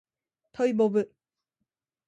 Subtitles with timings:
[0.51, 1.13] トイボブ